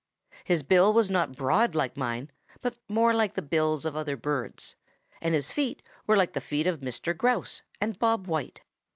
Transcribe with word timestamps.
His 0.43 0.63
bill 0.63 0.93
was 0.93 1.11
not 1.11 1.35
broad 1.35 1.75
like 1.75 1.95
mine 1.95 2.31
but 2.61 2.73
more 2.89 3.13
like 3.13 3.35
the 3.35 3.41
bills 3.43 3.85
of 3.85 3.95
other 3.95 4.17
birds, 4.17 4.75
and 5.21 5.35
his 5.35 5.53
feet 5.53 5.83
were 6.07 6.17
like 6.17 6.33
the 6.33 6.41
feet 6.41 6.65
of 6.65 6.79
Mr. 6.79 7.15
Grouse 7.15 7.61
and 7.79 7.99
Bob 7.99 8.25
White. 8.25 8.61